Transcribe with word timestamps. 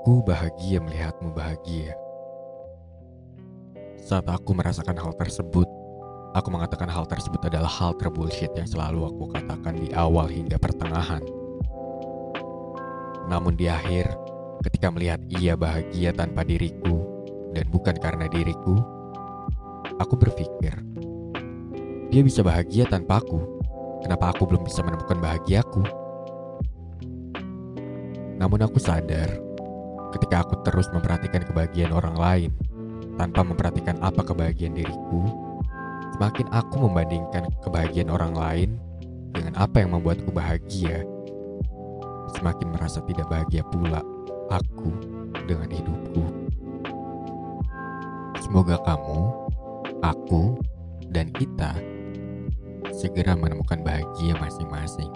Aku 0.00 0.24
bahagia 0.24 0.80
melihatmu 0.80 1.28
bahagia. 1.36 1.92
Saat 4.00 4.32
aku 4.32 4.56
merasakan 4.56 4.96
hal 4.96 5.12
tersebut, 5.12 5.68
aku 6.32 6.48
mengatakan 6.48 6.88
hal 6.88 7.04
tersebut 7.04 7.36
adalah 7.44 7.68
hal 7.68 7.92
terbullshit 8.00 8.48
yang 8.56 8.64
selalu 8.64 9.04
aku 9.04 9.28
katakan 9.28 9.76
di 9.76 9.92
awal 9.92 10.24
hingga 10.24 10.56
pertengahan. 10.56 11.20
Namun 13.28 13.60
di 13.60 13.68
akhir, 13.68 14.08
ketika 14.64 14.88
melihat 14.88 15.20
ia 15.36 15.52
bahagia 15.52 16.16
tanpa 16.16 16.48
diriku 16.48 17.04
dan 17.52 17.68
bukan 17.68 18.00
karena 18.00 18.24
diriku, 18.32 18.80
aku 20.00 20.16
berpikir, 20.16 20.80
dia 22.08 22.24
bisa 22.24 22.40
bahagia 22.40 22.88
tanpa 22.88 23.20
aku. 23.20 23.36
Kenapa 24.00 24.32
aku 24.32 24.48
belum 24.48 24.64
bisa 24.64 24.80
menemukan 24.80 25.20
bahagiaku? 25.20 25.84
Namun 28.40 28.64
aku 28.64 28.80
sadar, 28.80 29.49
ketika 30.14 30.46
aku 30.46 30.60
terus 30.66 30.90
memperhatikan 30.90 31.46
kebahagiaan 31.46 31.94
orang 31.94 32.16
lain 32.18 32.50
tanpa 33.18 33.44
memperhatikan 33.44 34.00
apa 34.00 34.24
kebahagiaan 34.24 34.76
diriku, 34.76 35.28
semakin 36.16 36.46
aku 36.54 36.88
membandingkan 36.88 37.50
kebahagiaan 37.60 38.10
orang 38.10 38.34
lain 38.34 38.70
dengan 39.34 39.54
apa 39.60 39.82
yang 39.82 39.94
membuatku 39.94 40.30
bahagia, 40.32 41.04
semakin 42.34 42.68
merasa 42.72 43.04
tidak 43.06 43.28
bahagia 43.28 43.62
pula 43.68 44.02
aku 44.50 44.90
dengan 45.46 45.70
hidupku. 45.70 46.24
Semoga 48.40 48.80
kamu, 48.82 49.20
aku, 50.02 50.58
dan 51.12 51.30
kita 51.34 51.76
segera 52.90 53.36
menemukan 53.38 53.78
bahagia 53.84 54.34
masing-masing. 54.38 55.09